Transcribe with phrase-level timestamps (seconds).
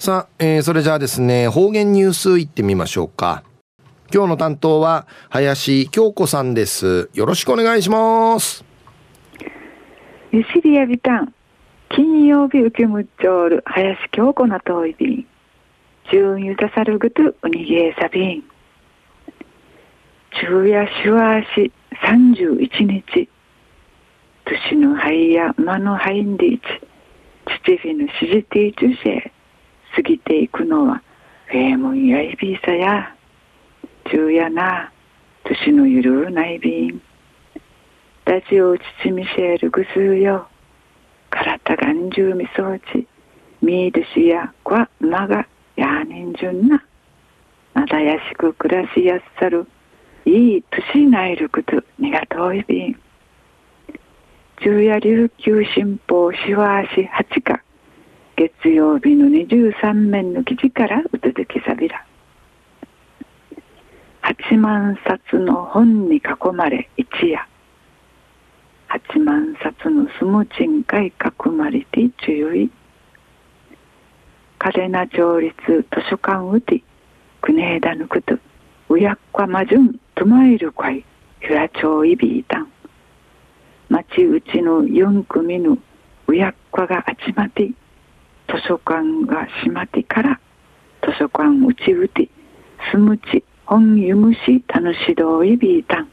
[0.00, 3.44] さあ、えー、それじゃあですね、方言ニュースいってみましょうか。
[4.10, 7.10] 今日の担当は林京子さんです。
[7.12, 8.64] よろしくお願いします。
[10.32, 11.34] ゆしりやびたん。
[11.90, 15.26] 金曜日受けむっちょる林京子の遠いびん。
[16.10, 18.44] 中ゆたさるぐとうにげえさびん。
[20.30, 21.70] 昼夜しわし
[22.02, 23.28] 三十一日。
[24.46, 26.62] 年の灰や間の灰んでいち。
[27.66, 29.30] 父フィのしじていちゅせ。
[29.94, 31.02] 過ぎていくのは、
[31.46, 33.14] フェームンやいびさや。
[34.06, 34.92] 昼夜な。
[35.44, 37.02] 年のゆるうないびん。
[38.24, 40.46] ラジオ父ミシェルグスーよ。
[41.30, 43.06] 体がんじゅうみそうち。
[43.62, 46.84] ミードシやこまがやにんじゅんな。
[47.74, 49.66] まだやしく暮らしやすさる。
[50.24, 53.00] いい年ないることにが遠いびん。
[54.60, 57.60] 昼夜琉球新報しわし八日。
[58.40, 62.06] 月曜日の二十三面の記事からうつづきさびら。
[64.22, 66.22] 八万冊の本に囲
[66.54, 67.46] まれ一夜。
[68.86, 72.70] 八万冊のスムチンカイ囲まれて注意。
[74.58, 76.82] カレナ町立図書館うて、
[77.42, 78.38] クネーダヌクト、
[78.88, 81.04] ウヤッカマジュン、トマイルカイ、
[81.42, 82.72] ヒュラチョウイビータン。
[83.90, 85.76] 町うちの四組の
[86.26, 87.70] ウヤッカが集まて、
[88.52, 90.40] 図書館が閉まってから、
[91.02, 92.28] 図書館うちうて、
[92.90, 96.08] スムチ、本ゆむし、楽しどいビータン。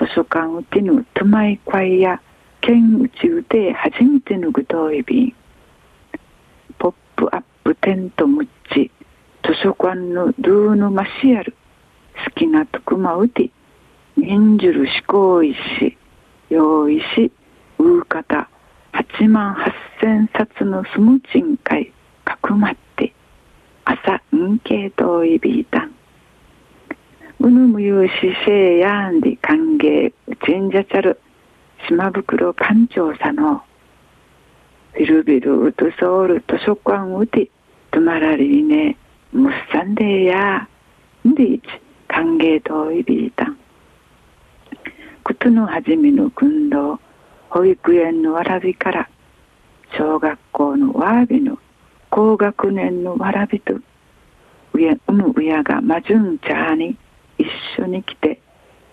[0.00, 2.22] 図書館うてぬトマイクワイや
[2.62, 5.34] 県うちうて初めてのぐといびん
[6.78, 8.90] ポップアップテントむっち
[9.44, 11.54] 図書館のドゥーヌマシアル
[12.24, 13.50] 好きなとくまうて
[14.18, 15.98] んじゅるしこういし
[16.48, 17.30] 用意し
[17.78, 18.48] ううかた
[19.00, 19.54] 8万
[20.02, 21.90] 8000冊のスムチン会
[22.24, 23.14] かくまって
[23.86, 25.94] 朝んけいといびいたん
[27.40, 28.12] うぬむゆうし
[28.44, 30.12] せいやんり歓迎
[30.44, 31.18] 神社チャル
[31.88, 33.62] 島袋館長さの
[34.98, 37.50] ビルビルウトソウル図書館うて
[37.90, 38.98] とまらりね
[39.32, 40.68] むっさんでや。
[41.26, 41.64] んでいち
[42.08, 43.56] 歓迎といびいたん
[45.22, 46.98] ことのはじめの訓導。
[47.50, 49.08] 保育園のわらびから
[49.98, 51.58] 小学校のわらびの
[52.08, 53.82] 高学年のわらびとう
[55.12, 56.96] む親がまじゅんちゃに
[57.38, 57.46] 一
[57.76, 58.40] 緒に来て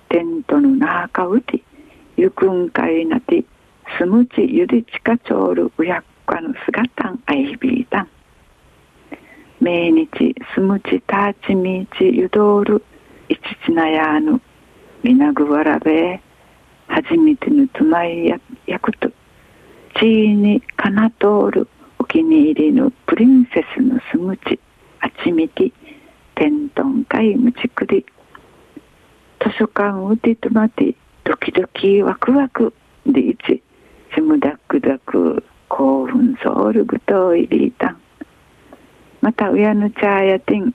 [0.10, 1.62] テントの中うて
[2.18, 3.46] ゆくんかいなて
[3.98, 8.10] すむちゆりちかちょうるうやっかの姿んあいびいたん。
[9.62, 12.84] 命日すむちたちみちゆどうる
[13.30, 14.42] いちちなやぬ
[15.04, 16.20] みなぐわらべ。
[16.88, 19.10] 初めてのつまいややくと
[20.00, 21.68] ちいにかなとおる
[22.00, 24.60] お気に入りのプリンセスのすむち
[25.02, 25.74] あちみき
[26.36, 28.06] テントンかいむちくり。
[29.40, 32.74] 図書館をてとまてドキドキワクワク
[33.06, 33.62] でいち。
[34.14, 38.02] シムダックダク興奮ソウルグトイリータン
[39.22, 40.74] また親のチャーやティン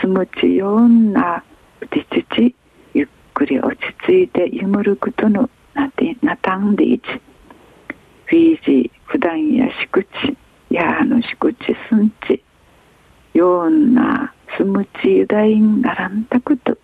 [0.00, 1.44] スムチヨンナ
[1.80, 2.54] ウティチチ
[2.92, 3.46] ゆっく
[4.14, 7.02] り落ち着いてゆむることのなてなたんでいち。
[8.26, 10.08] フィージー普段やしくち
[10.70, 11.58] やのしくち
[11.88, 12.42] すんち。
[13.34, 16.78] ヨンナスムチユダインガランタクト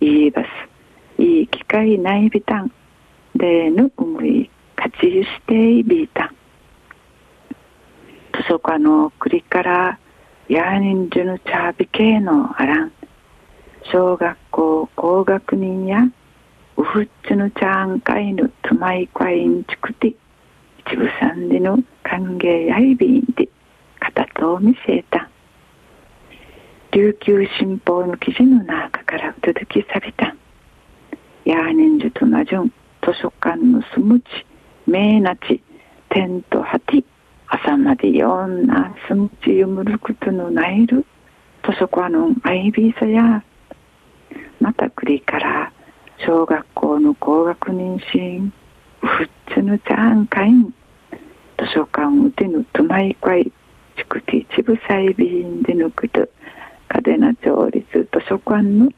[0.00, 2.72] いいバスいい機会ないびたん。
[3.36, 6.28] でぬうむい勝ちゆしていびたん。
[8.32, 9.98] 図書館の栗から
[10.48, 12.92] やにんじゅぬチャービ系のあらん。
[13.92, 16.04] 小学校高学年や
[16.94, 20.14] ウフッチュヌチャンカイヌトマイクワインチクティ
[20.86, 23.48] 一部さんでの歓迎やいびんで
[23.98, 25.28] 片と見せた。
[26.92, 30.36] 琉球新報の記事の中から続きされた。
[31.44, 32.72] ヤーニンジュとナジュン
[33.02, 34.26] 図書館のスムチ
[34.86, 35.60] メーナチ
[36.10, 37.04] テントハティ
[37.48, 41.04] 朝までよんなスムチユムルクトのナイル
[41.64, 43.42] 図書館のアイビーサや
[44.60, 45.72] またクリから
[46.18, 46.73] 小学校
[47.04, 48.52] の高学年シーン
[49.00, 50.74] フッツヌチャーンカイン。
[51.58, 53.52] 図書館うてぬトマイクイ
[53.96, 56.26] チクティチブサイビンでぬくと
[56.88, 58.88] 嘉手納町立図書館の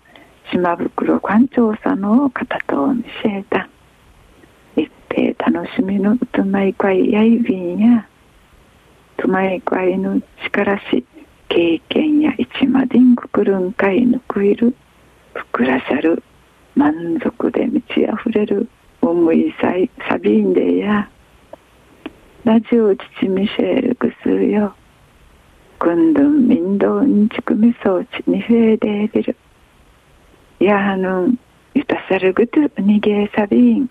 [0.52, 3.68] 島袋館長さんの方と見せた
[4.76, 8.08] 一平楽しみのとまいかいやいびんや
[9.16, 11.04] とまいかいの力し
[11.48, 14.74] 経験や一までんくくるんかいぬくいる
[15.34, 16.22] ふくらしゃる
[16.76, 18.68] 満足で満ち溢れる
[19.00, 21.10] 思いさいサビンでや
[22.44, 24.74] ラジオ父ミシェルグスよ
[25.80, 29.36] 軍軍民道にちくみ装置にフェーデービル
[30.60, 31.38] やはぬん
[31.74, 33.90] ゆたさるぐとにげえさびん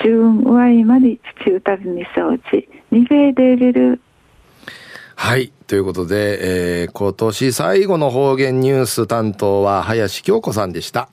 [0.00, 4.00] 中ワイまで父歌びみ装置にフェーデービル
[5.14, 5.52] はい。
[5.66, 11.10] ということで、えー、今年最後の方言ニュース担当は林京子さんでした。